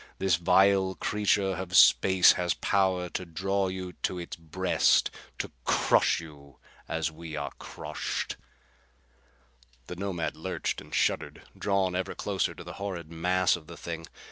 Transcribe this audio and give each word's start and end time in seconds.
This 0.17 0.37
vile 0.37 0.95
creature 0.95 1.51
of 1.57 1.77
space 1.77 2.31
has 2.31 2.55
power 2.55 3.07
to 3.09 3.23
draw 3.23 3.67
you 3.67 3.93
to 4.01 4.17
its 4.17 4.35
breast, 4.35 5.11
to 5.37 5.51
crush 5.63 6.19
you 6.19 6.57
as 6.87 7.11
we 7.11 7.35
are 7.35 7.51
crushed." 7.59 8.35
The 9.85 9.95
Nomad 9.95 10.35
lurched 10.35 10.81
and 10.81 10.91
shuddered, 10.91 11.43
drawn 11.55 11.95
ever 11.95 12.15
closer 12.15 12.55
to 12.55 12.63
the 12.63 12.73
horrid 12.81 13.11
mass 13.11 13.55
of 13.55 13.67
the 13.67 13.77
thing. 13.77 14.07